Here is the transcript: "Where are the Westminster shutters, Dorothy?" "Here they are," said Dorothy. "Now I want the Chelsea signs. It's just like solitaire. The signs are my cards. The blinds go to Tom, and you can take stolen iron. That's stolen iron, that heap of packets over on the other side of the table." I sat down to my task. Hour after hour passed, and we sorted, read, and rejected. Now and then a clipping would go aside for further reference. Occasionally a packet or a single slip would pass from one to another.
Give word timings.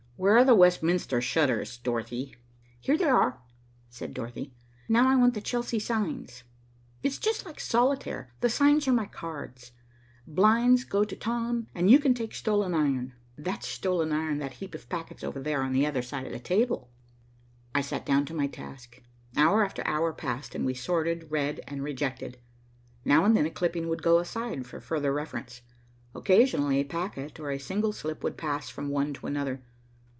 "Where 0.17 0.37
are 0.37 0.45
the 0.45 0.53
Westminster 0.53 1.19
shutters, 1.19 1.79
Dorothy?" 1.79 2.35
"Here 2.79 2.95
they 2.95 3.05
are," 3.09 3.41
said 3.89 4.13
Dorothy. 4.13 4.53
"Now 4.87 5.09
I 5.09 5.15
want 5.15 5.33
the 5.33 5.41
Chelsea 5.41 5.79
signs. 5.79 6.43
It's 7.01 7.17
just 7.17 7.43
like 7.43 7.59
solitaire. 7.59 8.31
The 8.41 8.47
signs 8.47 8.87
are 8.87 8.93
my 8.93 9.07
cards. 9.07 9.71
The 10.27 10.33
blinds 10.33 10.83
go 10.83 11.03
to 11.03 11.15
Tom, 11.15 11.69
and 11.73 11.89
you 11.89 11.97
can 11.97 12.13
take 12.13 12.35
stolen 12.35 12.75
iron. 12.75 13.13
That's 13.35 13.67
stolen 13.67 14.11
iron, 14.11 14.37
that 14.37 14.51
heap 14.53 14.75
of 14.75 14.87
packets 14.89 15.23
over 15.23 15.39
on 15.59 15.71
the 15.73 15.87
other 15.87 16.03
side 16.03 16.27
of 16.27 16.31
the 16.31 16.39
table." 16.39 16.91
I 17.73 17.81
sat 17.81 18.05
down 18.05 18.25
to 18.25 18.33
my 18.35 18.45
task. 18.45 19.01
Hour 19.35 19.65
after 19.65 19.81
hour 19.87 20.13
passed, 20.13 20.53
and 20.53 20.67
we 20.67 20.75
sorted, 20.75 21.31
read, 21.31 21.61
and 21.67 21.81
rejected. 21.83 22.37
Now 23.03 23.25
and 23.25 23.35
then 23.35 23.47
a 23.47 23.49
clipping 23.49 23.87
would 23.89 24.03
go 24.03 24.19
aside 24.19 24.67
for 24.67 24.79
further 24.79 25.11
reference. 25.11 25.63
Occasionally 26.13 26.77
a 26.77 26.83
packet 26.85 27.39
or 27.39 27.49
a 27.49 27.57
single 27.57 27.91
slip 27.91 28.23
would 28.23 28.37
pass 28.37 28.69
from 28.69 28.89
one 28.89 29.13
to 29.13 29.25
another. 29.25 29.63